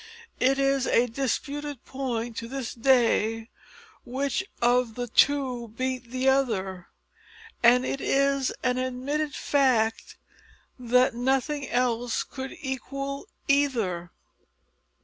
It 0.39 0.57
is 0.57 0.87
a 0.87 1.05
disputed 1.05 1.85
point 1.85 2.35
to 2.37 2.47
this 2.47 2.73
day 2.73 3.51
which 4.03 4.43
of 4.59 4.95
the 4.95 5.05
two 5.07 5.67
beat 5.77 6.09
the 6.09 6.27
other; 6.27 6.87
and 7.61 7.85
it 7.85 8.01
is 8.01 8.51
an 8.63 8.79
admitted 8.79 9.35
fact 9.35 10.17
that 10.79 11.13
nothing 11.13 11.69
else 11.69 12.23
could 12.23 12.57
equal 12.63 13.27
either. 13.47 14.09